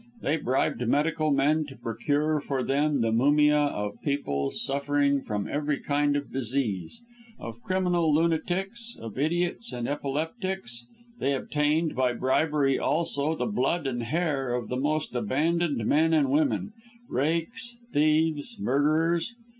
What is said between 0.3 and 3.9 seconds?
bribed medical men to procure for them the mumia